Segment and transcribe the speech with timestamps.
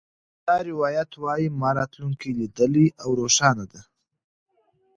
[0.45, 3.81] دا روایت وایي ما راتلونکې لیدلې او روښانه ده